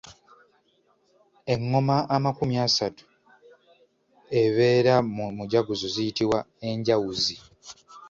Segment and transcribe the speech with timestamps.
[1.53, 3.03] Engoma amakumi asatu
[4.43, 6.39] ebeera mu mujaguzo ziyitibwa
[6.69, 7.35] enjawuzi.